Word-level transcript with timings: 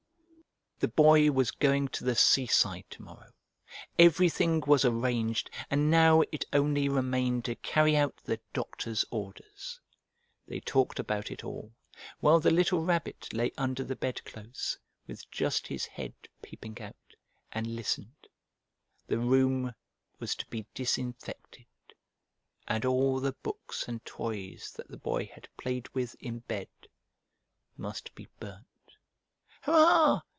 The 0.79 0.87
Boy 0.87 1.29
was 1.29 1.51
going 1.51 1.89
to 1.89 2.03
the 2.03 2.15
seaside 2.15 2.85
to 2.89 3.03
morrow. 3.03 3.29
Everything 3.99 4.61
was 4.65 4.83
arranged, 4.83 5.51
and 5.69 5.91
now 5.91 6.21
it 6.31 6.43
only 6.53 6.89
remained 6.89 7.45
to 7.45 7.53
carry 7.53 7.95
out 7.95 8.17
the 8.23 8.39
doctor's 8.51 9.05
orders. 9.11 9.79
They 10.47 10.59
talked 10.59 10.97
about 10.97 11.29
it 11.29 11.43
all, 11.43 11.71
while 12.19 12.39
the 12.39 12.49
little 12.49 12.83
Rabbit 12.83 13.31
lay 13.31 13.51
under 13.59 13.83
the 13.83 13.95
bedclothes, 13.95 14.79
with 15.05 15.29
just 15.29 15.67
his 15.67 15.85
head 15.85 16.15
peeping 16.41 16.81
out, 16.81 16.95
and 17.51 17.75
listened. 17.75 18.27
The 19.05 19.19
room 19.19 19.75
was 20.17 20.33
to 20.33 20.47
be 20.47 20.65
disinfected, 20.73 21.67
and 22.67 22.85
all 22.85 23.19
the 23.19 23.33
books 23.33 23.87
and 23.87 24.03
toys 24.03 24.73
that 24.77 24.87
the 24.87 24.97
Boy 24.97 25.29
had 25.31 25.47
played 25.57 25.89
with 25.89 26.15
in 26.19 26.39
bed 26.39 26.69
must 27.77 28.15
be 28.15 28.27
burnt. 28.39 28.65
"Hurrah!" 29.61 30.21